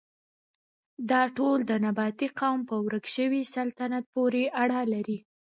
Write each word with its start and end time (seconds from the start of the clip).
دا 1.11 1.21
ټول 1.37 1.57
د 1.69 1.71
نبطي 1.85 2.27
قوم 2.39 2.59
په 2.69 2.75
ورک 2.85 3.05
شوي 3.15 3.41
سلطنت 3.55 4.03
پورې 4.13 4.43
اړه 4.61 4.81
لري. 4.93 5.17